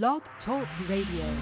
[0.00, 1.36] Blog Talk Radio.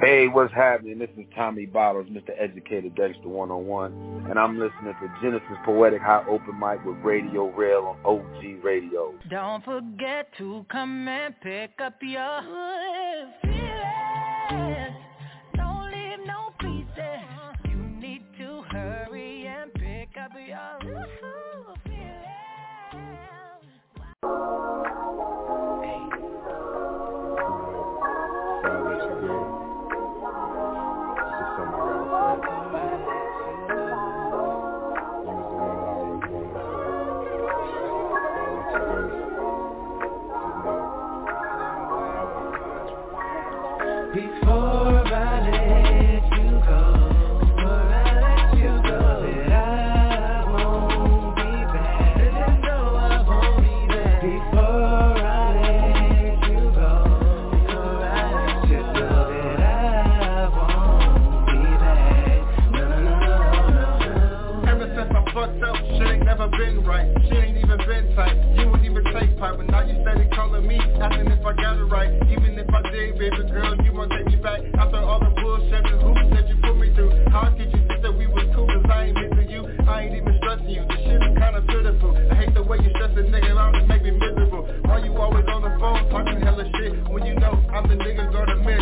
[0.00, 0.98] Hey, what's happening?
[0.98, 2.30] This is Tommy Bottles, Mr.
[2.36, 7.96] Educator Dexter 101, and I'm listening to Genesis Poetic High Open Mic with Radio Rell
[8.04, 9.14] on OG Radio.
[9.30, 12.40] Don't forget to come and pick up your
[13.40, 13.51] feelings.
[87.44, 88.78] I'm the nigga gonna miss?
[88.78, 88.81] Now,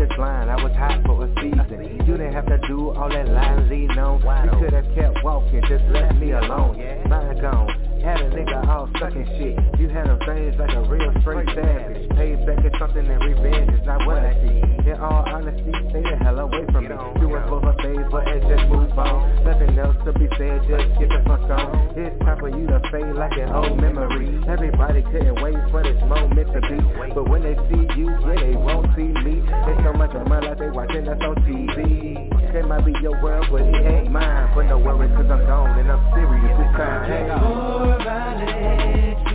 [0.00, 2.06] this line, I was hot for a season.
[2.06, 4.44] You didn't have to do all that lying, leading on.
[4.44, 6.78] You could have kept walking, just left me alone.
[7.08, 7.79] Mine gone.
[8.10, 9.54] Had a nigga all stuck in shit.
[9.78, 12.10] You had them things like a real straight savage.
[12.18, 14.90] Payback is something and revenge is not what I see.
[14.90, 16.98] In all honesty, stay the hell away from me.
[17.22, 19.44] Do it for her favor and just move on.
[19.46, 21.94] Nothing else to be said, just get the fuck on.
[21.94, 24.42] It's time for you to fade like an old memory.
[24.42, 27.14] Everybody couldn't wait for this moment to be.
[27.14, 29.38] But when they see you, yeah, they won't see me.
[29.38, 32.39] It's so much of my life they watching us on TV.
[32.52, 34.52] It might be your world, but it ain't mine.
[34.54, 37.08] But no worries, cause I'm gone and I'm serious this time.
[37.08, 39.29] Hang on.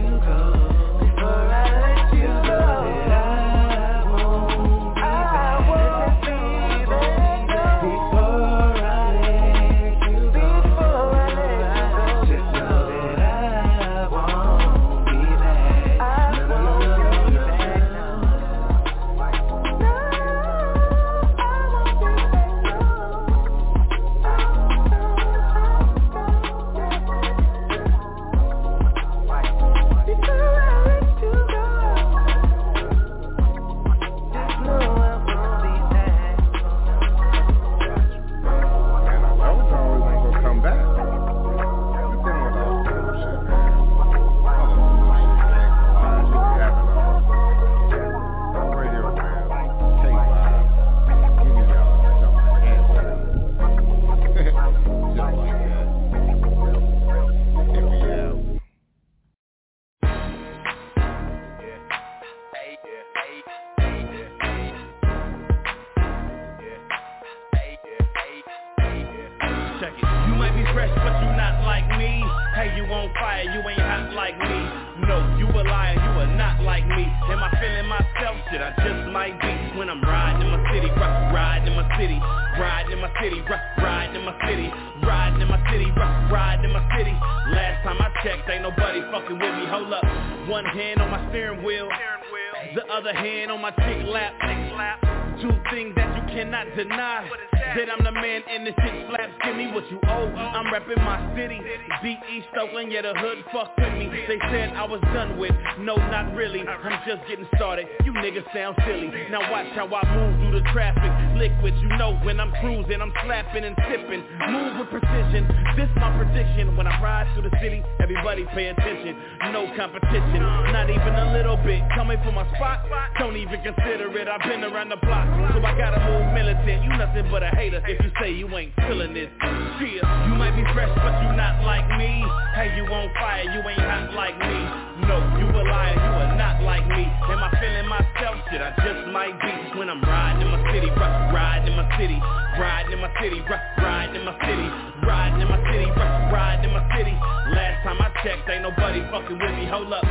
[102.53, 104.07] Oakland, yeah, the hood fucked with me.
[104.27, 105.51] They said I was done with.
[105.79, 106.61] No, not really.
[106.61, 107.87] I'm just getting started.
[108.03, 109.11] You niggas sound silly.
[109.29, 111.11] Now watch how I move through the traffic.
[111.35, 114.23] Liquid, you know when I'm cruising, I'm slapping and sipping.
[114.51, 115.47] Move with precision.
[115.75, 116.77] This my prediction.
[116.77, 119.15] When I ride through the city, everybody pay attention.
[119.51, 120.39] No competition,
[120.71, 121.83] not even a little bit.
[121.95, 122.87] Coming for my spot,
[123.19, 124.27] don't even consider it.
[124.27, 125.27] I've been around the block.
[125.53, 126.83] so I gotta move militant.
[126.83, 129.29] You nothing but a hater if you say you ain't feeling this.
[129.43, 132.23] Yeah, you might be fresh, but you not like me.
[132.55, 134.59] Hey, you on fire, you ain't hot like me.
[135.07, 137.03] No, you a liar, you are not like me.
[137.03, 138.39] Am I feeling myself?
[138.47, 142.19] Shit, I just might be when I'm riding in my city, riding in my city,
[142.55, 144.67] riding in my city, riding in my city,
[145.03, 145.87] riding in my city,
[146.31, 147.15] riding in my city.
[147.51, 149.67] Last time I checked, ain't nobody fucking with me.
[149.67, 150.03] Hold up.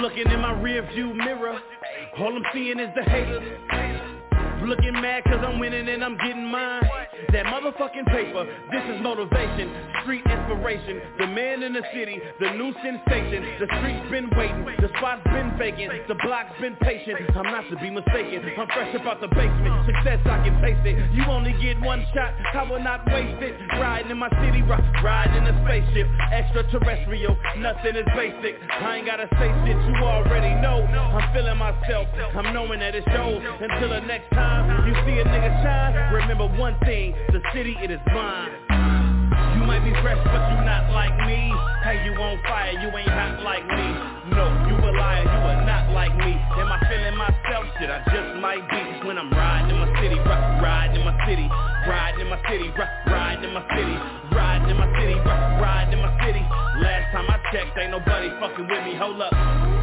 [0.00, 1.60] Looking in my rear view mirror,
[2.18, 4.13] all I'm seeing is the haters.
[4.64, 6.82] Looking mad cause I'm winning and I'm getting mine.
[7.32, 9.68] That motherfucking paper, this is motivation
[10.02, 14.88] Street inspiration, the man in the city The new sensation, the streets been waiting The
[14.96, 17.18] spot's been vacant, the block's been patient.
[17.36, 19.84] I'm not to be mistaken, I'm fresh about the basement.
[19.84, 23.58] Success I can taste it, you only get one shot I will not waste it,
[23.76, 29.28] riding in my city Riding in a spaceship, extraterrestrial Nothing is basic, I ain't gotta
[29.36, 33.42] say shit You already know, I'm feeling myself I'm knowing that it shows.
[33.60, 37.76] Until the next time time you see a nigga shine, remember one thing, the city
[37.82, 38.52] it is mine.
[39.58, 41.50] You might be fresh, but you not like me.
[41.82, 43.88] Hey, you on fire, you ain't hot like me.
[44.34, 46.32] No, you a liar, you are not like me.
[46.34, 47.64] Am I feeling myself?
[47.78, 51.48] Shit, I just might be when I'm riding in my city, riding in my city,
[51.88, 52.68] riding in my city,
[53.08, 53.96] riding in my city,
[54.34, 55.16] riding in my city,
[55.62, 56.42] riding in my city.
[56.82, 58.96] Last time I checked, ain't nobody fucking with me.
[58.98, 59.73] Hold up.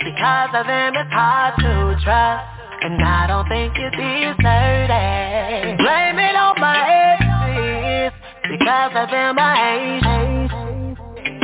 [0.00, 2.44] Because of them it's hard to trust.
[2.80, 5.76] And I don't think you deserve it.
[5.76, 8.12] Blame it on my exes.
[8.48, 10.48] Because of them I hate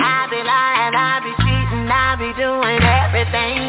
[0.00, 3.63] I be lying, I be cheating, I be doing everything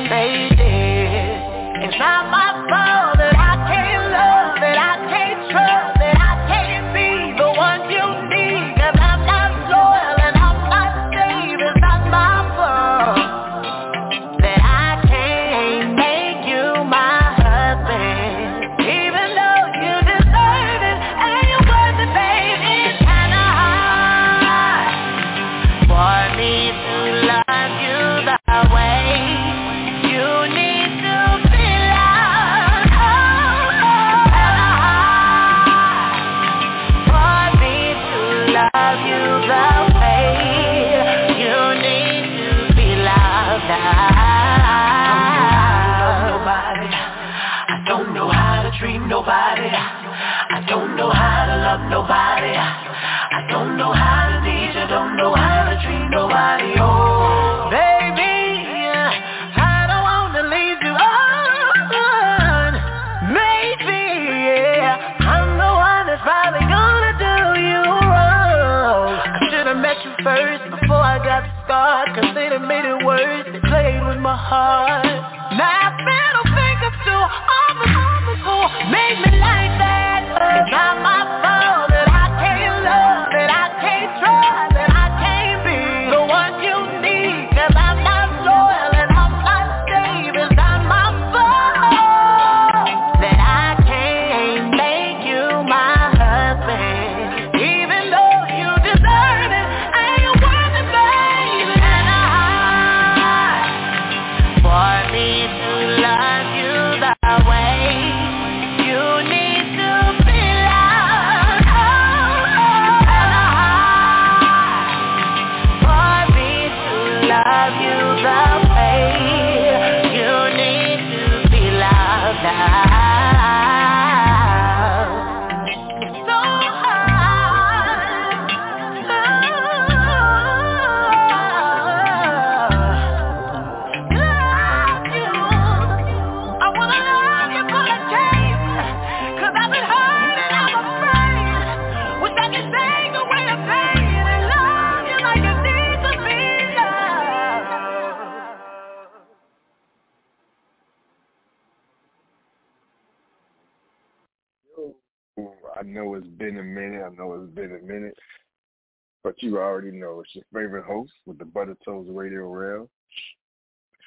[159.45, 162.90] you already know it's your favorite host with the Butter Toast Radio Rell.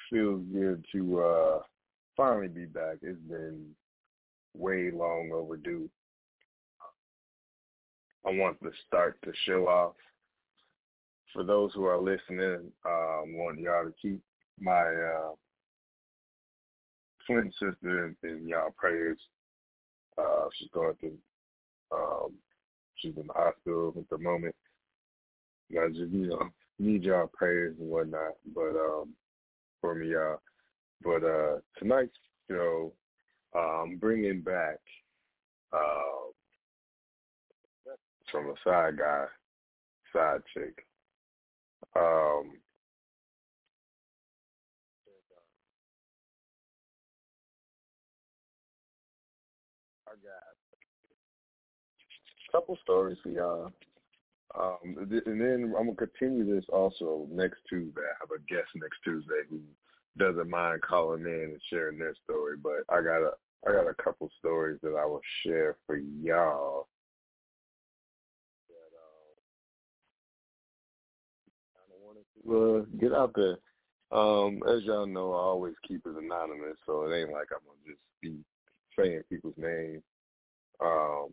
[0.09, 1.59] Feels good to uh
[2.17, 2.97] finally be back.
[3.01, 3.67] It's been
[4.53, 5.89] way long overdue.
[8.27, 9.95] I want to start the show off.
[11.31, 14.19] For those who are listening, um, want y'all to keep
[14.59, 15.31] my uh,
[17.25, 19.19] twin sister in, in y'all prayers.
[20.17, 21.17] Uh, she's going through,
[21.93, 22.33] um,
[22.97, 24.55] she's in the hospital at the moment.
[25.71, 26.49] I just, you know,
[26.79, 29.13] need y'all prayers and whatnot, but, um,
[29.81, 30.41] for me, y'all.
[31.03, 32.17] But, uh, tonight's
[32.49, 32.93] show,
[33.53, 34.79] um, bringing back,
[35.71, 36.31] uh,
[38.31, 39.25] from a side guy,
[40.13, 40.85] side chick.
[41.95, 42.59] Um,
[52.47, 53.71] a couple stories for y'all.
[54.57, 58.01] Um, and then I'm gonna continue this also next Tuesday.
[58.01, 59.61] I have a guest next Tuesday who
[60.17, 62.57] doesn't mind calling in and sharing their story.
[62.57, 63.31] But I got a
[63.67, 66.87] I got a couple stories that I will share for y'all.
[72.43, 73.57] Well, get out there.
[74.11, 77.85] Um, as y'all know, I always keep it anonymous, so it ain't like I'm gonna
[77.85, 78.39] just be
[78.97, 80.01] saying people's names.
[80.81, 81.29] Um,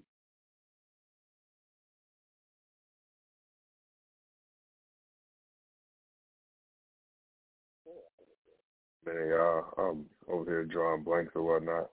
[9.07, 11.91] man, y'all, I'm over here drawing blanks or whatnot.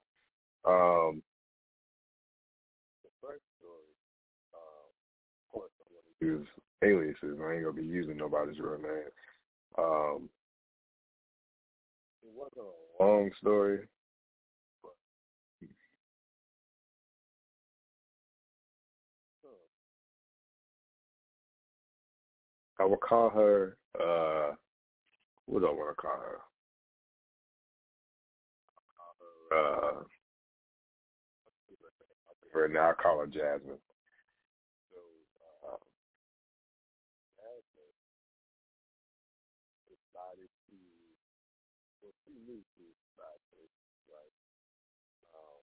[0.66, 1.22] Um,
[5.54, 6.48] gonna use
[6.84, 7.40] aliases.
[7.42, 9.12] I ain't gonna be using nobody's real name.
[9.78, 10.30] Um,
[12.24, 12.66] it wasn't
[13.00, 13.80] a long story.
[22.80, 23.78] I would call her.
[24.00, 24.56] Uh,
[25.46, 26.53] what do I want to call her?
[29.54, 30.04] Uh,
[32.56, 33.78] right now I call her Jasmine.
[35.66, 35.76] Uh,
[45.36, 45.60] um,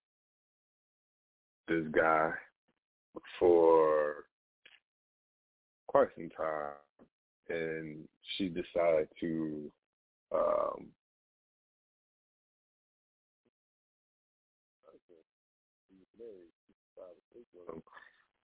[1.69, 2.31] this guy
[3.39, 4.25] for
[5.89, 6.75] quite some time,
[7.49, 9.73] and she decided to,
[10.33, 10.87] um,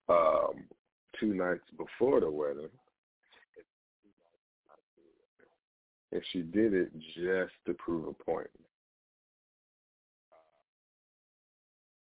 [0.08, 0.64] um,
[1.18, 2.68] two nights before the wedding.
[6.12, 8.48] And she did it just to prove a point.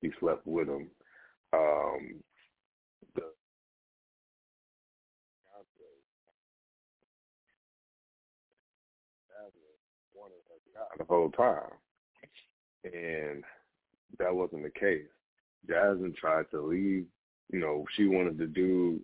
[0.01, 0.89] He slept with him.
[1.53, 2.23] Um,
[3.15, 3.23] the
[10.99, 11.71] the whole time,
[12.85, 13.43] and
[14.19, 15.07] that wasn't the case.
[15.69, 17.07] Jasmine tried to leave.
[17.53, 19.01] You know, she wanted to do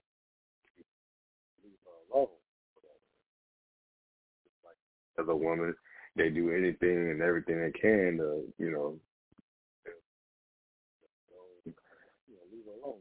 [5.19, 5.75] as a woman.
[6.17, 8.99] They do anything and everything they can to, you know,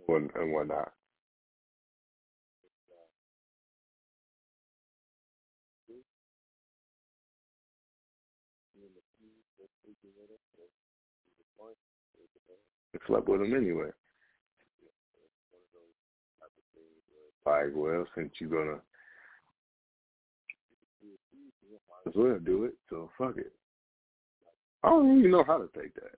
[0.08, 0.54] and, and
[12.94, 13.08] whatnot.
[13.08, 13.90] slept with him anyway.
[17.46, 18.80] Like, well, since you're gonna
[22.08, 23.52] as well do it, so fuck it.
[24.84, 26.18] I don't even know how to take that.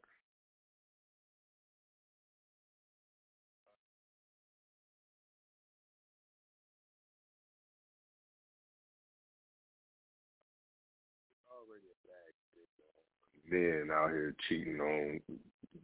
[13.50, 15.20] Men out here cheating on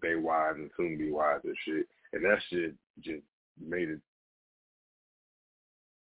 [0.02, 3.24] their wise and soon be wise and shit, and that shit just
[3.60, 4.00] made it.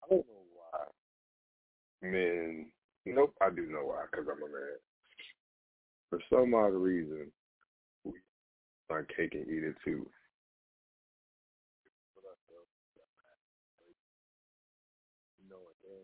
[0.04, 2.66] I don't know why men.
[3.06, 4.78] Nope, I do know why, because I'm a man.
[6.10, 7.30] For some odd reason,
[8.04, 8.12] we
[8.90, 10.06] are cake and eat it too.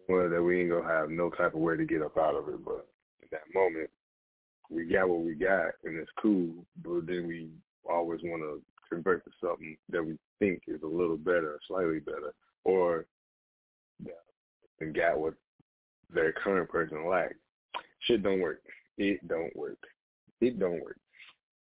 [0.08, 2.48] Well, that we ain't gonna have no type of way to get up out of
[2.48, 2.86] it, but
[3.22, 3.88] in that moment,
[4.68, 6.50] we got what we got, and it's cool.
[6.82, 7.50] But then we
[7.88, 12.34] always want to convert to something that we think is a little better, slightly better,
[12.64, 13.06] or
[14.80, 15.34] and got what
[16.12, 17.34] their current person lacked.
[18.00, 18.60] Shit don't work.
[18.98, 19.78] It don't work.
[20.40, 20.98] It don't work.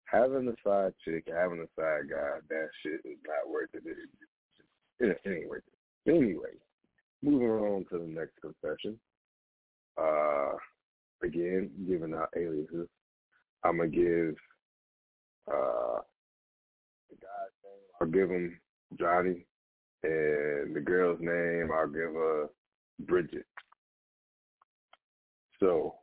[0.06, 3.84] Having a side chick, having a side guy, that shit is not worth it.
[3.86, 3.98] It,
[5.00, 6.12] it, it ain't worth it.
[6.12, 6.58] Anyway,
[7.22, 9.00] moving on to the next confession.
[9.98, 10.54] Uh,
[11.24, 12.88] again, giving out aliases.
[13.64, 14.36] I'm gonna give
[15.52, 16.00] uh.
[18.04, 18.60] I'll give him
[19.00, 19.46] Johnny,
[20.04, 22.50] and the girl's name I'll give her
[23.00, 23.46] Bridget.
[25.58, 25.96] So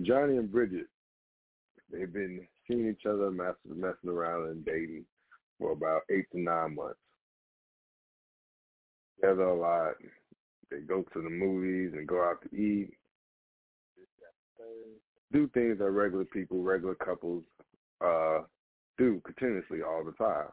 [0.00, 0.86] Johnny and Bridget,
[1.92, 5.04] they've been seeing each other, messing, around and dating
[5.58, 6.96] for about eight to nine months.
[9.20, 9.96] Together a lot.
[10.70, 12.94] They go to the movies and go out to eat.
[15.30, 17.44] Do things that regular people, regular couples
[18.04, 18.40] uh,
[18.98, 20.48] do continuously all the time.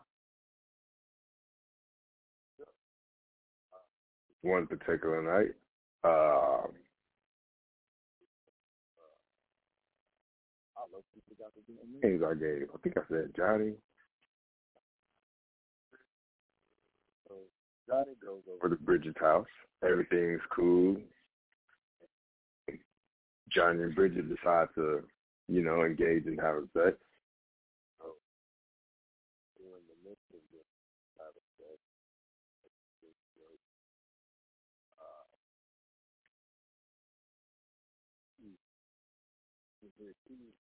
[4.42, 5.54] One particular night,
[6.04, 6.68] uh,
[12.04, 12.68] names I gave.
[12.74, 13.74] I think I said Johnny.
[17.88, 19.46] Johnny goes over to Bridget's house.
[19.84, 20.98] Everything's cool.
[23.50, 25.04] Johnny and Bridget decide to,
[25.48, 26.96] you know, engage in having sex.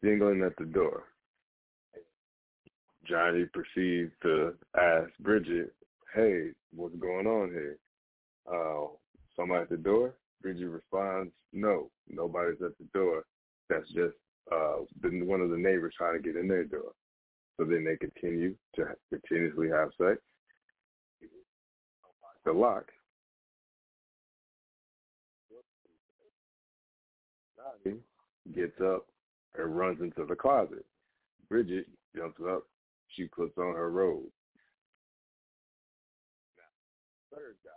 [0.03, 1.03] Jingling at the door.
[3.07, 5.74] Johnny proceeds to ask Bridget,
[6.13, 7.77] "Hey, what's going on here?
[8.45, 8.88] Uh,
[9.36, 13.25] somebody at the door?" Bridget responds, "No, nobody's at the door.
[13.69, 14.15] That's just
[14.51, 16.93] uh, one of the neighbors trying to get in their door."
[17.57, 20.22] So then they continue to continuously have sex.
[22.45, 22.91] The lock.
[28.53, 29.07] Gets up
[29.55, 30.85] and runs into the closet.
[31.50, 32.63] Bridget jumps up.
[33.09, 34.24] She puts on her robe.
[37.31, 37.72] Third guy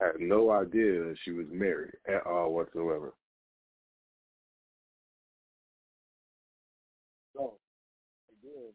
[0.00, 3.14] had no idea that she was married at all whatsoever.
[7.34, 7.54] So,
[8.30, 8.72] again,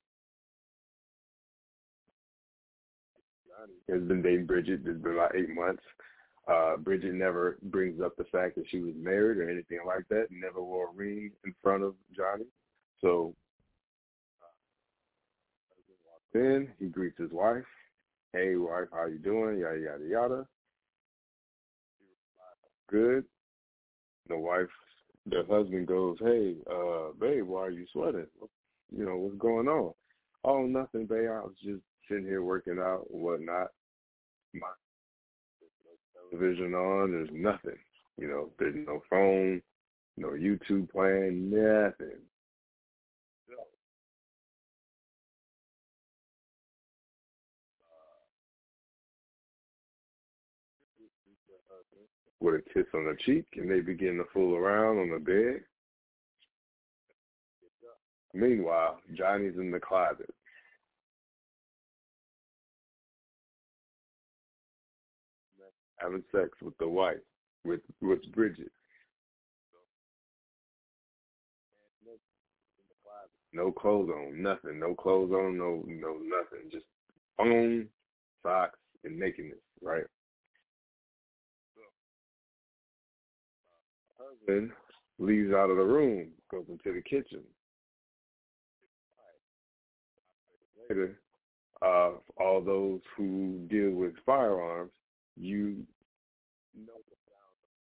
[3.90, 4.82] has been dating Bridget.
[4.86, 5.84] It's been about eight months.
[6.52, 10.28] Uh, Bridget never brings up the fact that she was married or anything like that.
[10.32, 12.46] Never wore a ring in front of Johnny.
[13.00, 13.34] So
[16.34, 17.64] then he greets his wife.
[18.34, 19.60] Hey, wife, how you doing?
[19.60, 20.48] Yada yada yada.
[22.90, 23.24] Good.
[24.28, 24.68] The wife,
[25.26, 28.28] the husband goes, Hey, uh, babe, why are you sweating?
[28.96, 29.94] You know what's going on?
[30.44, 31.30] Oh, nothing, babe.
[31.30, 33.70] I was just sitting here working out and whatnot.
[34.54, 34.68] My
[36.32, 37.12] television on.
[37.12, 37.78] There's nothing.
[38.18, 39.62] You know, there's no phone,
[40.18, 42.18] no YouTube playing, nothing.
[52.40, 55.62] With a kiss on the cheek, and they begin to fool around on the bed.
[58.34, 60.34] Meanwhile, Johnny's in the closet.
[66.02, 67.18] Having sex with the wife,
[67.66, 68.72] with with Bridget.
[73.54, 74.80] No clothes on, nothing.
[74.80, 76.70] No clothes on, no no nothing.
[76.72, 76.86] Just
[77.38, 77.88] phone,
[78.44, 80.06] socks, and nakedness, right?
[84.18, 84.72] Husband
[85.20, 87.42] leaves out of the room, goes into the kitchen.
[90.90, 91.20] Later,
[91.82, 94.92] uh, all those who deal with firearms
[95.42, 95.84] you
[96.76, 97.04] know of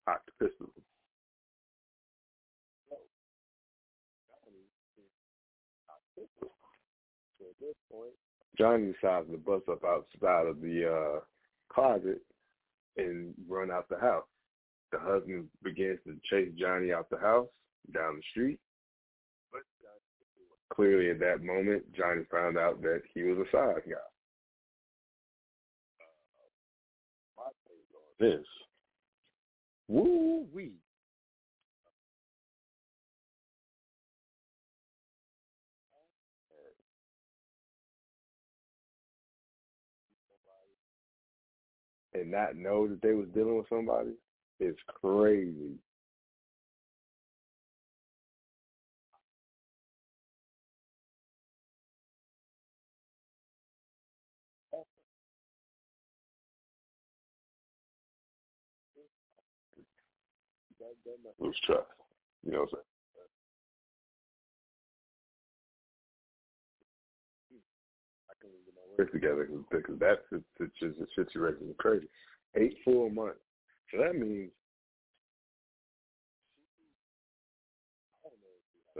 [0.06, 0.68] hot pistol.
[8.58, 11.20] Johnny decides to bust up outside of the uh,
[11.72, 12.20] closet
[12.96, 14.24] and run out the house.
[14.90, 17.46] The husband begins to chase Johnny out the house,
[17.94, 18.58] down the street.
[19.52, 19.62] But
[20.74, 23.96] clearly at that moment, Johnny found out that he was a side guy.
[28.18, 28.44] This.
[29.88, 30.72] Woo wee.
[42.14, 44.10] And not know that they was dealing with somebody
[44.60, 45.74] is crazy.
[61.38, 61.86] Lose trust.
[62.44, 62.84] You know what I'm saying?
[68.30, 70.18] I can't even get my words together because that
[71.16, 72.08] situation is crazy.
[72.56, 73.40] Eight full months.
[73.92, 74.50] So that means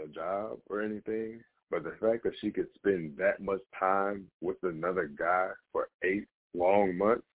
[0.01, 4.55] a job or anything, but the fact that she could spend that much time with
[4.63, 7.25] another guy for eight long months,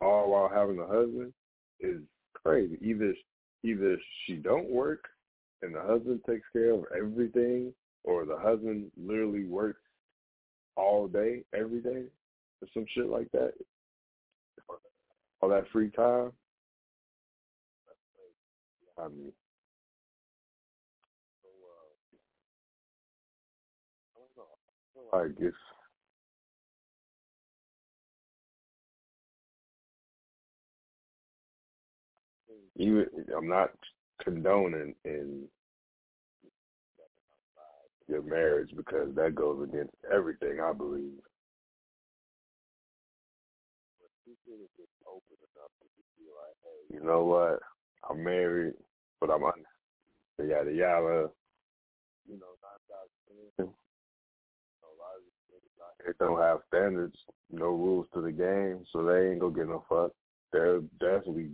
[0.00, 1.32] all while having a husband,
[1.78, 2.02] is
[2.34, 2.76] crazy.
[2.82, 3.14] Either
[3.64, 5.04] either she don't work
[5.62, 7.72] and the husband takes care of everything,
[8.04, 9.80] or the husband literally works
[10.76, 12.04] all day, every day,
[12.62, 13.52] or some shit like that.
[15.40, 16.32] All that free time.
[18.98, 19.32] I mean,
[25.12, 25.52] uh, I guess
[32.78, 33.70] even I'm not
[34.22, 35.44] condoning in
[38.08, 41.20] your marriage because that goes against everything I believe.
[46.90, 47.60] You know what?
[48.08, 48.74] I'm married,
[49.20, 49.52] but I'm on
[50.38, 51.28] the yada yada.
[52.26, 53.72] You know,
[56.06, 57.16] they don't have standards,
[57.50, 60.12] no rules to the game, so they ain't gonna get no fuck.
[60.52, 61.50] They're definitely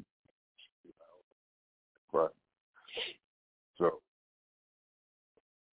[2.15, 2.31] right.
[3.79, 4.01] So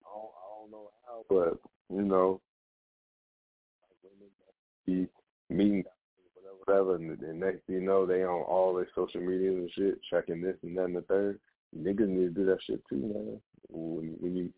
[0.03, 2.41] I don't, I don't know how, but you know,
[4.03, 4.29] women
[4.85, 5.07] be
[5.53, 5.83] meeting
[6.65, 9.99] whatever, and the next thing you know, they on all their social media and shit,
[10.09, 11.39] checking this and that and the third.
[11.77, 13.41] Niggas need to do that shit too, man.
[13.69, 14.49] When, when you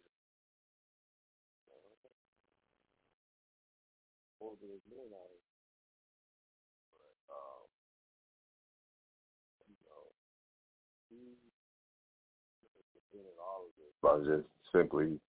[14.02, 15.20] by just simply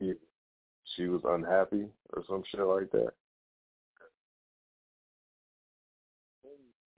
[0.00, 3.12] she was unhappy or some shit like that.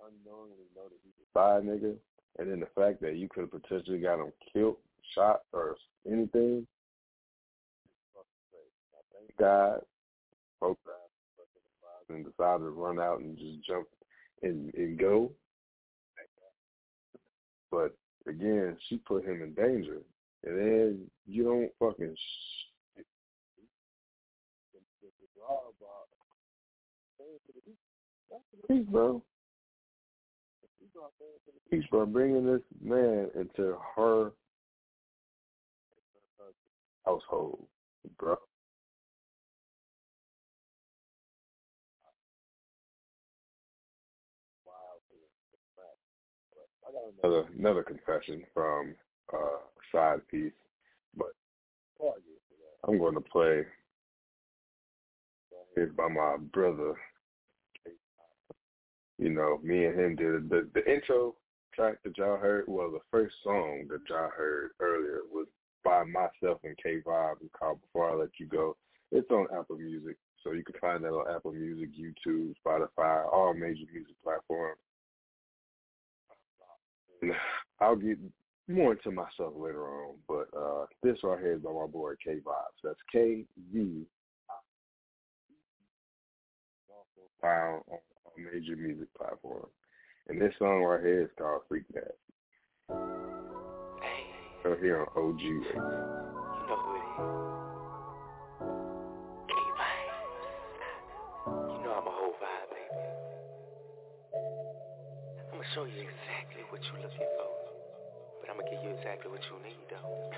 [0.01, 1.95] Unknowingly know that he was a nigga,
[2.39, 4.77] and then the fact that you could have potentially got him killed,
[5.15, 6.67] shot, or anything.
[9.13, 9.83] Thank God,
[10.61, 10.79] both
[12.11, 13.87] and decided to run out and just jump
[14.43, 15.31] and and go.
[17.71, 17.95] But
[18.27, 19.99] again, she put him in danger,
[20.49, 22.15] and then you don't fucking.
[28.67, 29.23] Peace, bro.
[31.71, 32.07] Peace, bro.
[32.07, 34.33] Bringing this man into her
[37.05, 37.67] household,
[38.19, 38.37] bro.
[47.23, 48.95] Another another confession from
[49.33, 49.59] uh
[49.93, 50.53] side piece,
[51.17, 51.33] but
[52.87, 53.65] I'm going to play
[55.77, 56.95] it by my brother.
[59.19, 61.35] You know, me and him did the the intro
[61.75, 62.65] track that y'all heard.
[62.69, 65.47] Well, the first song that y'all heard earlier was
[65.85, 68.77] by myself and K Vibe called "Before I Let You Go."
[69.11, 73.55] It's on Apple Music, so you can find that on Apple Music, YouTube, Spotify, all
[73.55, 74.79] major music platforms.
[77.81, 78.19] I'll get
[78.69, 82.33] more into myself later on, but uh, this right here is by my boy K
[82.35, 82.81] Vibes.
[82.85, 84.07] That's K V.
[86.91, 89.73] Also found on all major music platforms,
[90.29, 92.17] and this song right here is called "Freak That."
[94.63, 95.53] So here on OG You
[101.81, 102.99] know who it is.
[105.53, 107.58] A show you exactly what you're looking for.
[108.49, 110.31] But I'm gonna give you exactly what you need, though.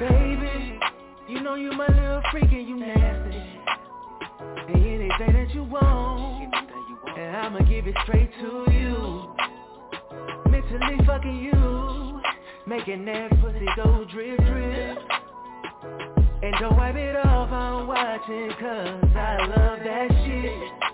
[0.00, 0.78] Baby,
[1.28, 3.42] you know you my little freak and you nasty.
[4.40, 6.54] And anything that you want,
[7.16, 9.34] and I'ma give it straight to you.
[10.50, 12.20] Mentally fucking you,
[12.66, 14.98] making that pussy go drip drip.
[16.42, 20.93] And don't wipe it off, I'm watching cause I love that shit.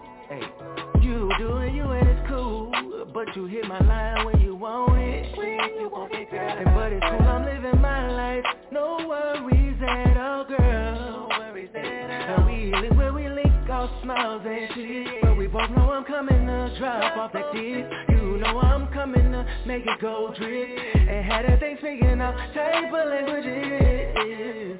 [1.40, 2.70] Doing you and it's cool,
[3.14, 5.38] but you hit my line when you want it.
[5.38, 5.48] When
[5.80, 6.64] you want it, girl.
[6.66, 10.58] But it's cool, I'm living my life, no worries at all, girl.
[10.60, 12.44] No worries at all.
[12.44, 15.22] And we live where we link our smiles and shit.
[15.22, 17.86] But we both know I'm coming to drop off that dick.
[18.10, 20.68] You know I'm coming to make it go drip.
[20.94, 24.78] And had that thing speaking out table languages.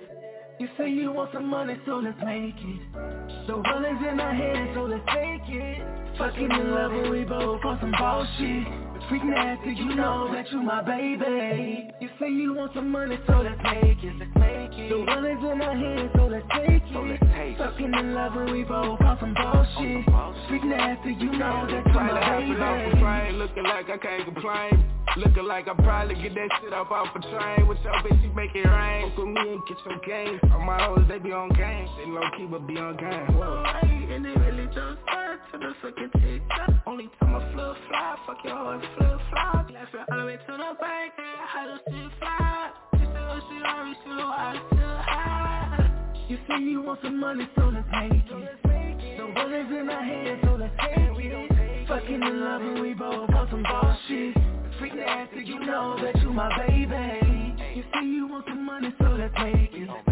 [0.61, 3.47] You say you want some money, so let's make it.
[3.47, 5.81] The world is in our head, so let's take it.
[6.19, 8.69] Fucking in love and we both on some bullshit.
[9.09, 11.89] Freak nasty, you know that you my baby.
[12.03, 14.13] You say you want some money, so let's make it.
[14.21, 14.91] Let's make it.
[14.91, 16.93] The world is in our head, so let's take it.
[16.93, 20.05] So let's take Fucking in love and we both on some bullshit.
[20.47, 23.33] Freak nasty, you know that you my baby.
[23.33, 24.91] Looking like I can't complain.
[25.17, 28.33] Looking like I probably get that shit up off a train With your bitch, you
[28.33, 31.33] make it rain Fuck with me and get your game All my hoes, they be
[31.33, 31.89] on game.
[31.99, 33.37] They low key, but be on game.
[33.37, 33.65] Whoa.
[34.11, 38.39] And they really just start to the fucking TikTok Only time I flip fly Fuck
[38.43, 42.11] your hoe flip flop Laughing all the way to the bank Yeah, how to still
[42.19, 42.71] fly.
[42.95, 46.27] She said, oh, she already still I still high.
[46.29, 49.17] You say you want some money, so let's make it.
[49.17, 51.87] The world is in our hands, so let's take it.
[51.89, 54.37] Fucking in love and we both on some bullshit.
[54.81, 57.55] Freak nasty, you know that you my baby.
[57.77, 60.10] You say you want some money, so let's make it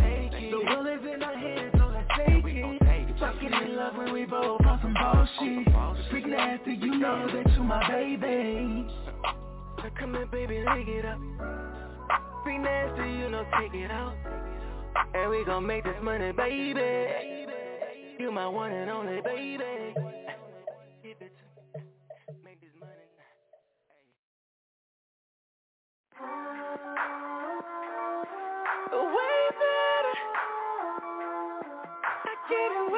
[4.28, 6.10] both on some bullshit.
[6.10, 8.86] Freak nasty, you know that you my baby.
[9.98, 11.18] Come here, baby, lick it up.
[12.44, 14.14] Freak nasty, you know, take it out.
[15.14, 17.46] And we gon' make this money, baby.
[18.18, 19.94] You my one and only, baby.
[28.90, 30.16] Way better.
[32.24, 32.97] I get it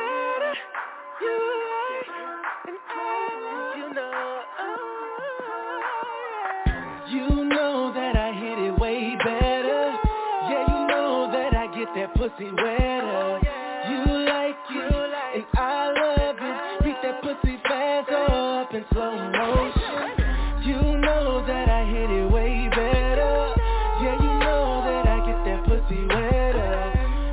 [12.31, 13.41] pussy wetter
[13.89, 16.85] You like it, and I love it.
[16.85, 20.67] Beat that pussy fast up in slow motion.
[20.67, 23.55] You know that I hit it way better.
[24.03, 26.93] Yeah, you know that I get that pussy wetter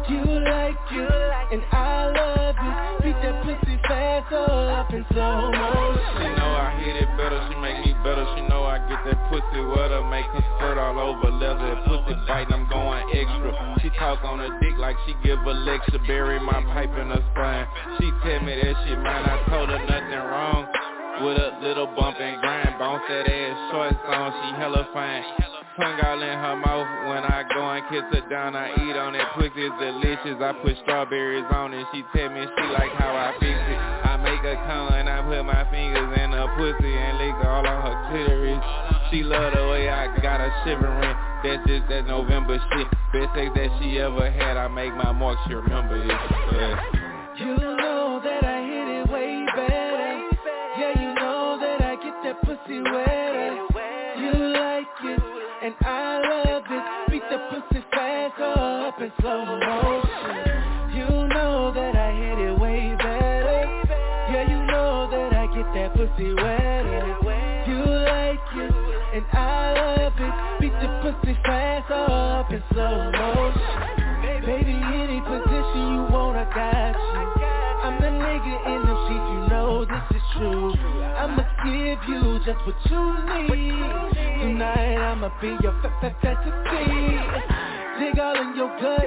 [0.10, 3.04] You like it, and I love it.
[3.04, 5.97] Beat that pussy fast up in slow motion
[8.08, 9.60] better She know I get that pussy.
[9.60, 11.60] Wetter Make her skirt all over leather.
[11.60, 13.52] That pussy bite, I'm going extra.
[13.84, 16.00] She talk on her dick like she give a lecture.
[16.08, 17.68] Bury my pipe in her spine.
[18.00, 19.28] She tell me that she mine.
[19.28, 20.64] I told her nothing wrong.
[21.20, 22.80] With a little bump and grind.
[22.80, 25.24] Bounce that ass shorts on, she hella fine.
[25.76, 28.56] Tongue all in her mouth when I go and kiss her down.
[28.56, 30.38] I eat on that pussy, it's delicious.
[30.40, 33.77] I put strawberries on it, she tell me she like how I fix it
[34.28, 37.80] make her come and I put my fingers in her pussy And lick all on
[37.88, 38.64] her clitoris.
[39.10, 41.16] She love the way I got her shivering.
[41.44, 42.88] That's just that November shit.
[43.14, 47.08] Best sex that she ever had I make my mark, she remember it yeah.
[47.38, 50.08] You know that I hit it way better.
[50.80, 53.68] Yeah, you know that I get that pussy wetter.
[54.18, 55.22] You like it,
[55.64, 57.12] and I love it.
[57.12, 60.68] Beat the pussy fast up in slow motion.
[60.98, 62.47] You know that I hit it
[71.86, 74.46] fast up in slow motion.
[74.46, 77.48] Baby, any position you want, I got you.
[77.84, 80.74] I'm the nigga in the sheets, you know this is true.
[80.74, 83.02] I'ma give you just what you
[83.54, 83.78] need.
[84.42, 87.18] Tonight I'ma be your fa fa fantasy
[88.00, 89.06] Dig all in your gut.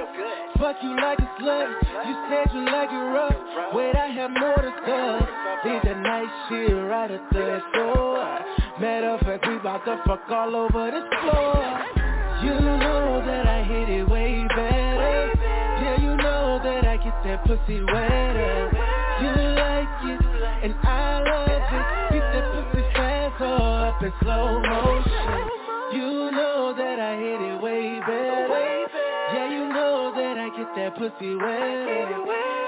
[0.59, 1.67] Fuck you like a slut.
[2.07, 3.73] You said you like it rough.
[3.73, 5.23] Wait, I have more to discuss
[5.63, 8.39] Leave that nice shit right at the door
[8.79, 12.00] Matter of fact, we bout to fuck all over this floor
[12.43, 15.31] You know that I hit it way better.
[15.37, 18.71] Yeah, you know that I get that pussy wetter.
[19.21, 20.21] You like it,
[20.63, 22.13] and I love it.
[22.13, 25.49] Beat that pussy fast or up in slow motion.
[25.93, 28.87] You know that I hit it way better.
[29.33, 32.09] Yeah, you know that I get that pussy wetter.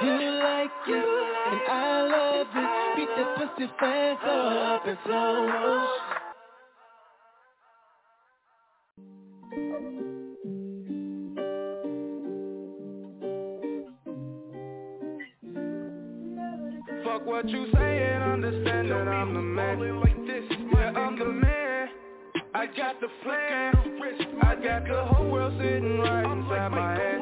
[0.06, 1.06] You like it,
[1.50, 2.96] and I love it.
[2.96, 6.13] Beat that pussy fast up in slow motion
[22.76, 23.74] got the plan
[24.42, 27.22] I got the whole world sitting right inside my hand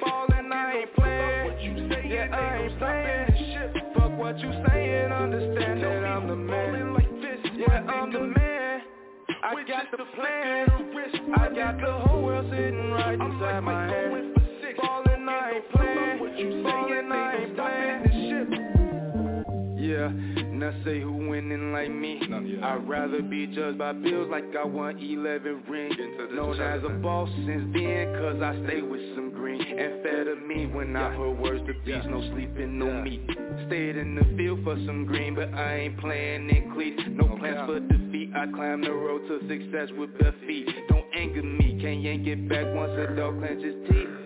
[0.00, 2.10] Ballin', I ain't playing.
[2.10, 6.96] Yeah, I ain't playing Fuck what you saying, understand that I'm the man.
[7.54, 8.80] Yeah, I'm the man.
[9.42, 10.68] I got the plan.
[11.36, 14.34] I got the whole world sitting right inside my hand
[14.76, 16.62] Ballin', I ain't playing.
[16.64, 18.02] Ballin', I ain't playing.
[19.78, 20.10] yeah,
[20.60, 22.20] now say who winning like me
[22.62, 25.96] I'd rather be judged by bills like I won 11 rings.
[26.34, 29.62] Known as a boss since then cause I stay with some green.
[29.62, 33.22] And fed of me when I heard words to beats, no sleeping, no meat.
[33.68, 37.02] Stayed in the field for some green, but I ain't playing in cleats.
[37.08, 40.68] No plans for defeat, I climb the road to success with bare feet.
[40.90, 44.19] Don't anger me, can't yank it back once a dog clenches teeth.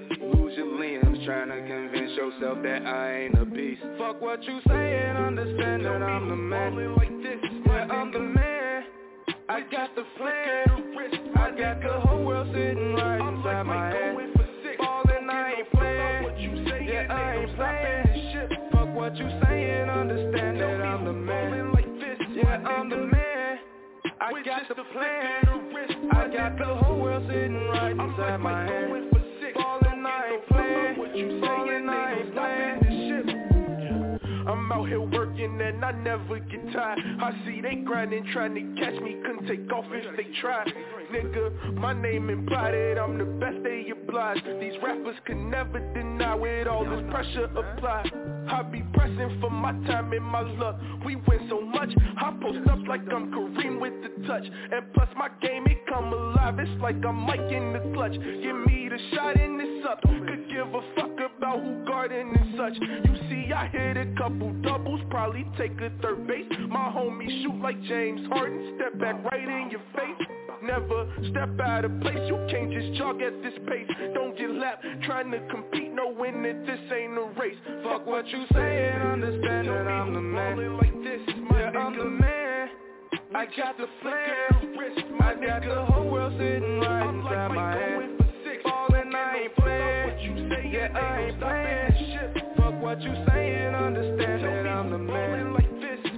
[0.56, 3.82] Your limbs, trying to convince yourself that I ain't a beast.
[3.98, 6.94] Fuck what you saying, understand that I'm the man.
[6.94, 8.84] Like this, yeah, I'm the man.
[9.48, 10.66] I got the plan.
[11.36, 14.16] I got the whole world sitting right inside my hand.
[14.78, 16.86] Ballin', I ain't playing.
[16.86, 18.70] Yeah, I ain't playing.
[18.70, 21.72] Fuck what you saying, understand that I'm the man.
[22.30, 23.58] Yeah, I'm the man.
[24.20, 25.44] I got the plan.
[26.12, 29.13] I got the whole world sitting right inside my hand.
[31.14, 31.40] Playing.
[31.40, 32.83] Ballin', I ain't playing.
[34.46, 36.98] I'm out here working and I never get tired.
[37.20, 40.64] I see they grinding trying to catch me Couldn't take off if they try
[41.12, 46.34] Nigga, my name implied it I'm the best they oblige These rappers can never deny
[46.34, 48.10] with all this pressure applied.
[48.48, 50.78] I be pressing for my time and my luck.
[51.04, 54.44] We win so much, I post up like I'm Kareem with the touch.
[54.44, 58.12] And plus my game, it come alive It's like I'm Mike in the clutch.
[58.12, 60.02] Give me the shot and it's up.
[60.02, 61.13] Could give a fuck
[61.44, 65.90] about who guarding and such You see, I hit a couple doubles Probably take a
[66.00, 70.28] third base My homie shoot like James Harden Step back right in your face
[70.62, 74.84] Never step out of place You can't just jog at this pace Don't get lapped
[75.02, 79.86] trying to compete Knowing that this ain't a race Fuck what you saying, understand that
[79.86, 80.76] I'm the man.
[80.78, 81.20] Like this
[81.52, 82.68] Yeah, I'm the man.
[83.36, 85.20] I got the plan.
[85.20, 88.13] I got the whole world sitting right inside my hand.
[90.74, 92.34] Yeah, I ain't playing.
[92.56, 95.54] Fuck what you saying, understand that I'm the man.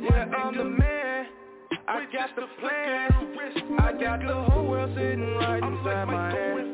[0.03, 1.27] Yeah, I'm the man.
[1.87, 3.11] I got the plan.
[3.79, 6.66] I got the whole world sitting right inside my hand.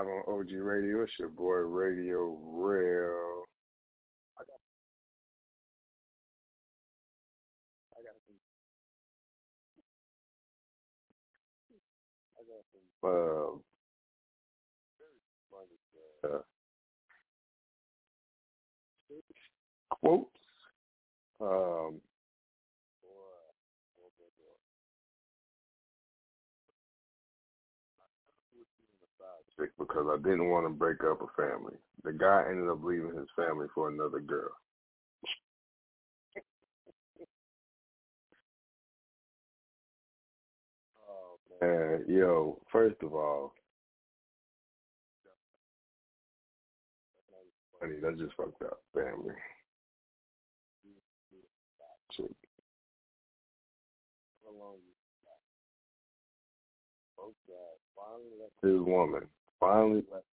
[0.00, 1.02] Live on OG Radio.
[1.02, 3.44] It's your boy Radio Rell.
[4.38, 4.60] I got,
[7.92, 8.40] I got some,
[12.38, 13.60] I got some,
[14.96, 15.78] very funny,
[16.24, 16.44] uh,
[19.90, 20.40] quotes.
[21.42, 22.00] Um,
[29.60, 31.76] chick because I didn't want to break up a family.
[32.04, 34.50] The guy ended up leaving his family for another girl.
[41.08, 43.52] Oh, and yo, first of all,
[47.78, 49.34] funny, that's just fucked up, family.
[52.12, 52.26] Chick.
[54.44, 54.94] How long you
[57.16, 59.28] Both guys finally left his woman.
[59.60, 60.24] Finally left.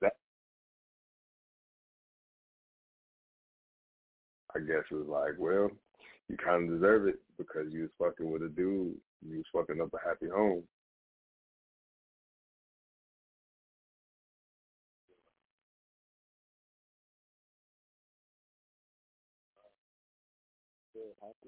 [0.00, 0.14] That
[4.54, 5.70] I guess it was like, well,
[6.28, 8.94] you kind of deserve it because you was fucking with a dude.
[9.28, 10.62] You was fucking up a happy home.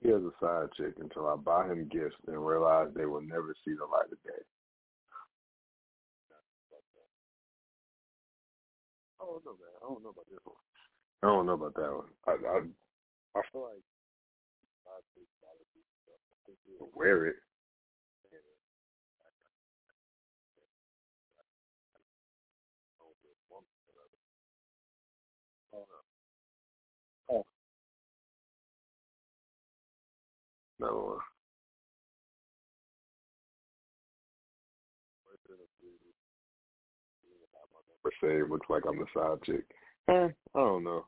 [0.02, 3.54] He has a side chick until I buy him gifts and realize they will never
[3.64, 4.42] see the light of day.
[9.20, 9.74] I don't know, man.
[9.80, 10.62] I don't know about this one.
[11.22, 12.12] I don't know about that one.
[12.28, 12.58] I I,
[13.38, 13.82] I feel like
[16.46, 17.36] think uh, wear it.
[30.78, 31.18] Another one.
[38.22, 39.64] It looks like I'm the side chick.
[40.08, 41.04] Eh, I don't know.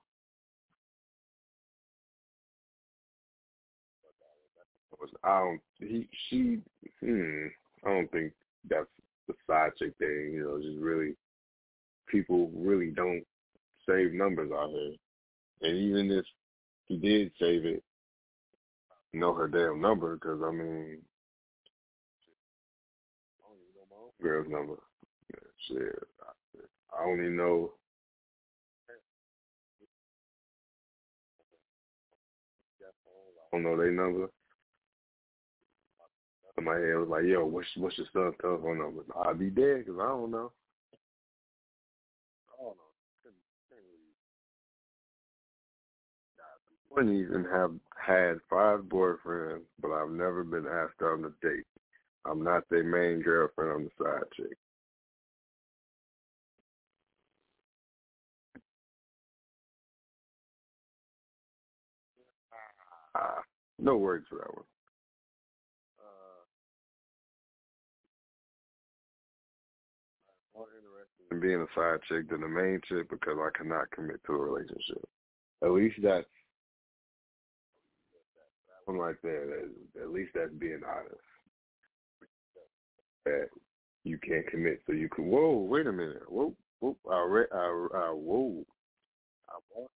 [5.22, 5.60] I don't.
[5.78, 6.58] He, she.
[7.00, 7.46] Hmm.
[7.84, 8.32] I don't think
[8.68, 8.86] that's
[9.28, 10.32] the side chick thing.
[10.32, 11.14] You know, just really,
[12.08, 13.24] people really don't
[13.88, 14.94] save numbers out here.
[15.62, 16.24] And even if
[16.86, 17.82] he did save it,
[19.12, 20.98] know her damn number because I mean,
[24.22, 24.74] girl's number.
[25.68, 25.98] Shit,
[26.96, 27.72] I, only know.
[33.52, 34.28] I don't know their number.
[36.58, 39.84] in my head was like, "Yo, what's what's your son's telephone number?" I'll be dead
[39.84, 40.52] because I don't know.
[46.96, 51.64] 20s and have had five boyfriends, but I've never been asked on a date.
[52.24, 53.72] I'm not their main girlfriend.
[53.72, 54.56] I'm the side chick.
[63.14, 63.40] Uh,
[63.78, 64.64] no words for that one.
[71.34, 74.38] Uh, being a side chick than the main chick because I cannot commit to a
[74.38, 75.04] relationship.
[75.62, 76.26] At least that's
[78.96, 79.46] right there.
[79.46, 81.20] That, at least that's being honest.
[83.24, 83.48] That
[84.04, 85.26] you can't commit, so you can.
[85.26, 86.22] Whoa, wait a minute.
[86.28, 86.96] Whoa, whoa.
[87.10, 88.64] I re- I, I whoa.
[89.48, 89.90] I want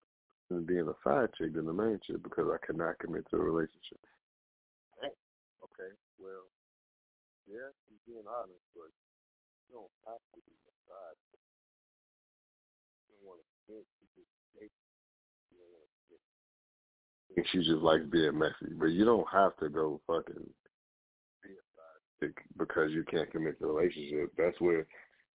[0.68, 4.04] being a side chick than the main chick because I cannot commit to a relationship.
[5.02, 6.52] Okay, well,
[7.48, 8.92] yeah, you're being honest, but
[9.72, 11.44] you don't have to be a side chick.
[13.08, 13.88] You don't want to commit.
[14.04, 14.76] You just date.
[15.50, 15.91] You don't want to
[17.52, 20.50] she just likes being messy, but you don't have to go fucking
[22.58, 24.32] because you can't commit to a relationship.
[24.38, 24.86] That's where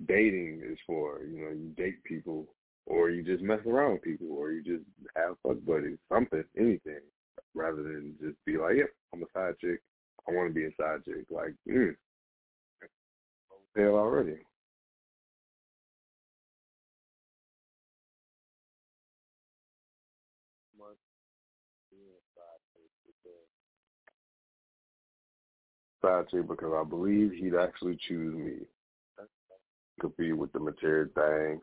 [0.07, 1.21] dating is for.
[1.23, 2.47] You know, you date people,
[2.87, 4.85] or you just mess around with people, or you just
[5.17, 7.01] have fuck buddies, something, anything,
[7.55, 9.81] rather than just be like, yeah, I'm a side chick.
[10.29, 11.27] I want to be a side chick.
[11.31, 11.95] Like, mm,
[13.77, 14.39] hell already.
[26.03, 28.67] Side because I believe he'd actually choose me.
[30.19, 31.63] Be with the material things.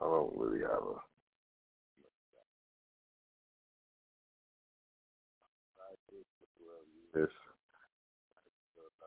[0.00, 1.13] I don't really have a
[7.14, 7.28] this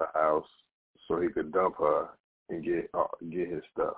[0.02, 0.46] a house
[1.08, 2.10] so he could dump her
[2.50, 3.96] and get uh, get his stuff.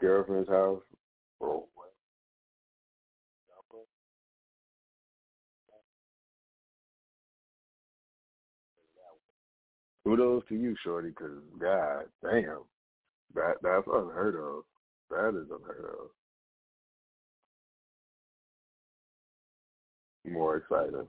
[0.00, 0.80] Girlfriend's house.
[1.42, 1.68] Oh,
[10.04, 12.64] Kudos to you, Shorty, because God damn,
[13.34, 14.64] that that's unheard of.
[15.10, 16.10] That is unheard of.
[20.30, 21.08] More exciting.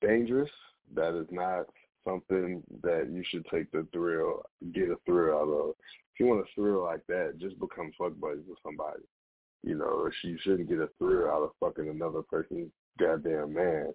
[0.00, 0.50] Dangerous.
[0.94, 1.66] That is not
[2.06, 4.42] something that you should take the thrill,
[4.74, 5.70] get a thrill out of.
[6.12, 9.02] If you want a thrill like that, just become fuck buddies with somebody.
[9.62, 13.94] You know, you shouldn't get a thrill out of fucking another person's goddamn man.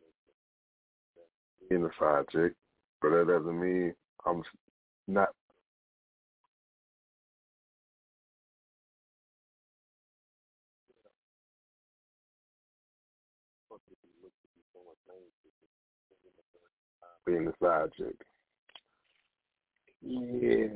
[1.71, 2.53] being a side chick,
[3.01, 3.93] but that doesn't mean
[4.25, 4.43] I'm
[5.07, 5.29] not.
[17.25, 18.15] Being a side chick.
[20.01, 20.67] Yeah.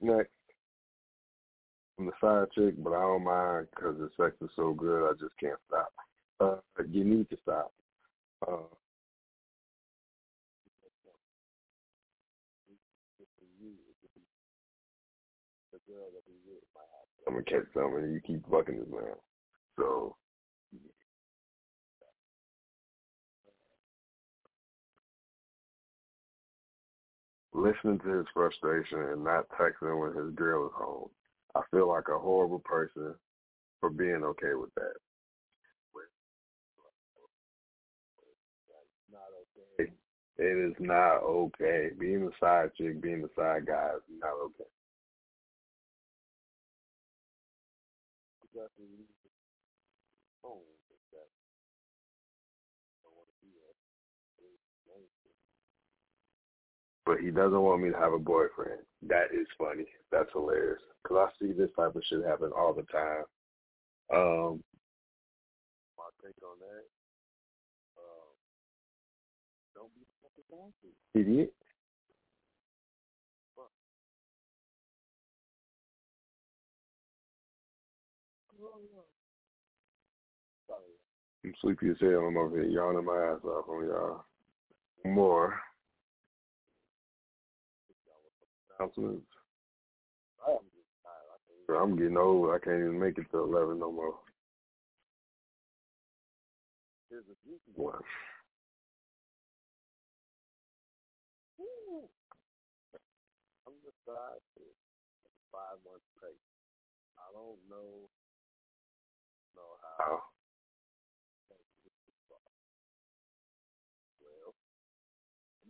[0.00, 0.30] Next.
[1.98, 5.12] I'm the side chick, but I don't mind because the sex is so good, I
[5.12, 5.92] just can't stop.
[6.40, 7.72] Uh, you need to stop.
[8.46, 8.56] Uh,
[17.26, 19.14] I'm gonna catch something and you keep fucking this man.
[19.78, 20.16] So
[27.52, 31.08] listening to his frustration and not texting when his girl is home.
[31.54, 33.14] I feel like a horrible person
[33.80, 34.94] for being okay with that.
[40.40, 41.90] It is not okay.
[41.98, 44.70] Being a side chick, being a side guy is not okay.
[57.08, 58.84] But he doesn't want me to have a boyfriend.
[59.08, 59.86] That is funny.
[60.12, 60.82] That's hilarious.
[61.02, 63.24] Because I see this type of shit happen all the time.
[64.12, 64.60] Um,
[65.96, 66.84] my take on that.
[67.96, 68.28] Um,
[69.74, 70.44] don't be fucking
[71.14, 71.54] Idiot.
[81.44, 82.26] I'm sleepy as hell.
[82.26, 84.24] I'm over here yawning my ass off on y'all.
[85.04, 85.60] More
[88.78, 89.26] announcements.
[91.68, 92.50] I'm getting old.
[92.50, 94.14] I can't even make it to 11 no more.
[97.10, 97.94] Here's a one.
[103.66, 104.00] I'm just
[105.52, 106.40] five months pregnant.
[107.20, 108.08] I don't know
[109.56, 110.37] know how.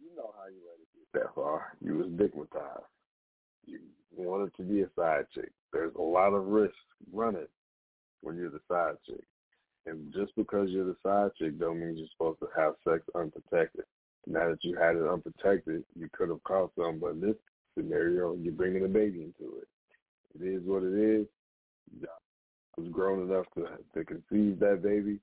[0.09, 1.77] You know how you let it get that far.
[1.81, 2.89] You was stigmatized.
[3.67, 3.81] You
[4.17, 5.51] wanted to be a side chick.
[5.73, 6.75] There's a lot of risk
[7.13, 7.47] running
[8.23, 9.25] when you're the side chick.
[9.87, 13.85] And just because you're the side chick don't mean you're supposed to have sex unprotected.
[14.27, 17.37] Now that you had it unprotected, you could have caught some, but in this
[17.77, 19.69] scenario, you're bringing a baby into it.
[20.39, 21.27] It is what it is.
[22.03, 25.19] I was grown enough to to conceive that baby.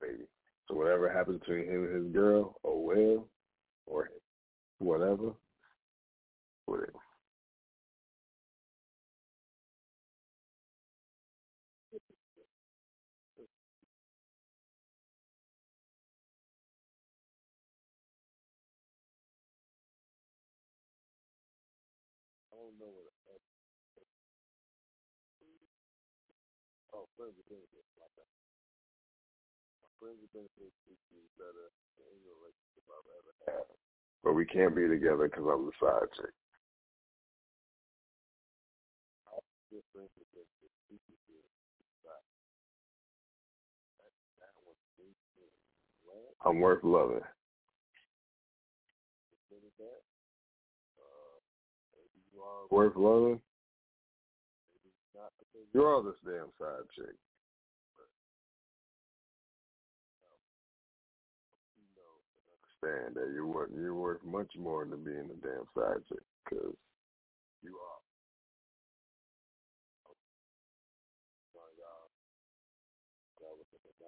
[0.00, 0.24] Baby.
[0.68, 3.28] So whatever happens between him and his girl, oh well,
[3.86, 4.10] or
[4.78, 5.32] whatever,
[6.66, 6.92] whatever.
[22.54, 22.78] Oh.
[29.98, 30.78] My friends with benefits
[31.10, 33.66] me better than any relationship I've ever had.
[34.22, 36.30] But we can't be together because I'm the side chick.
[39.74, 41.42] Good friends with benefits treat me good.
[42.06, 42.22] That,
[44.38, 44.78] that one
[46.46, 47.18] I'm worth loving.
[47.18, 47.34] Uh,
[52.06, 53.42] you are worth loving.
[55.74, 57.18] You're all this damn side chick.
[62.82, 66.74] Understand that you're worth you're worth much more than being a damn side chick because
[67.62, 67.98] you are.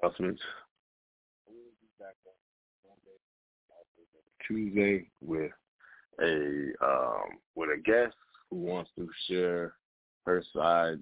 [0.03, 0.41] Announcements.
[4.47, 5.53] Tuesday with
[6.21, 8.15] a um with a guest
[8.51, 9.75] who wants to share
[10.27, 10.99] her side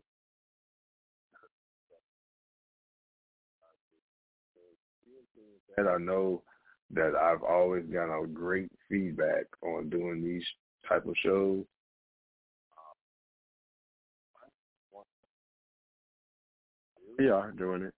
[5.76, 6.42] and I know
[6.90, 10.44] that I've always gotten a great feedback on doing these
[10.88, 11.64] type of shows.
[17.18, 17.94] We are doing it.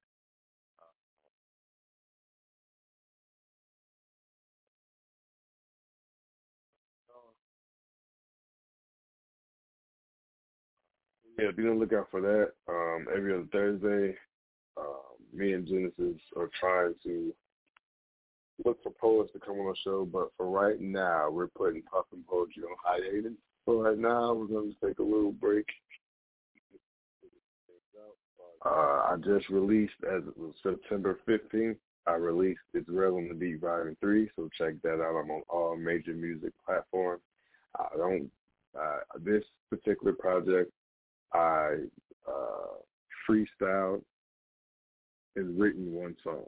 [11.39, 12.53] Yeah, be on the lookout for that.
[12.69, 14.17] Um, every other Thursday,
[14.77, 17.35] um, me and Genesis are trying to
[18.65, 22.25] look for poets to come on the show, but for right now, we're putting Puffin
[22.29, 23.33] Poetry on hiatus.
[23.67, 25.67] So right now, we're going to take a little break.
[28.65, 33.35] Uh, I just released, as it was September 15th, I released It's Real on the
[33.35, 35.19] Beat Volume 3, so check that out.
[35.19, 37.23] I'm on all major music platforms.
[37.79, 38.31] I don't,
[38.79, 40.71] uh, this particular project,
[41.33, 41.77] I
[42.29, 42.77] uh,
[43.29, 44.03] freestyled
[45.37, 46.45] and written one song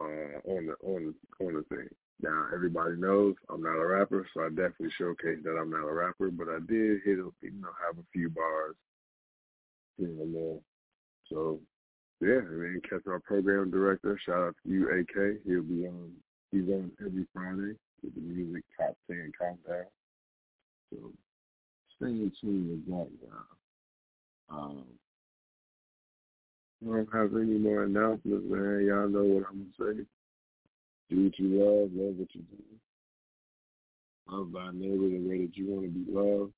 [0.00, 1.88] uh, on the on the on the thing.
[2.22, 5.92] Now everybody knows I'm not a rapper, so I definitely showcase that I'm not a
[5.92, 6.30] rapper.
[6.30, 8.76] But I did hit, you know, have a few bars
[9.96, 10.58] here and there.
[11.30, 11.60] So
[12.20, 14.18] yeah, I mean, catch our program director.
[14.26, 15.40] Shout out to you, AK.
[15.46, 16.12] He'll be on.
[16.52, 19.86] He's on every Friday with the music top ten countdown.
[20.90, 21.12] So
[21.96, 24.58] stay in tune with that, y'all.
[24.58, 24.84] Um,
[26.82, 28.86] I don't have any more announcements, man.
[28.86, 30.06] Y'all know what I'm gonna say.
[31.10, 32.62] Do what you love, love what you do.
[34.28, 36.52] Love thy neighbor the way that you want to be loved.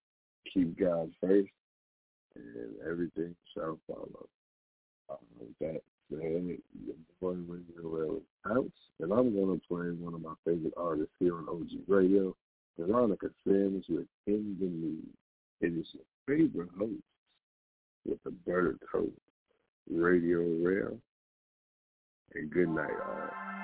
[0.53, 1.51] Keep God first,
[2.37, 4.29] and everything shall follow.
[5.11, 8.67] Uh, with that said, your boy Radio House,
[9.01, 12.37] and I'm gonna play one of my favorite artists here on OG Radio,
[12.79, 15.09] Veronica Sims with In the Mood.
[15.61, 17.03] It is your favorite host
[18.05, 19.13] with the bird coat.
[19.91, 20.99] Radio Rell.
[22.35, 23.62] And good night, all.